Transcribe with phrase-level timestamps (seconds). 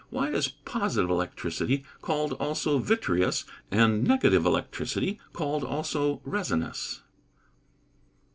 [0.11, 7.03] _Why is "positive" electricity called also "vitreous," and "negative" electricity called also "resinous"?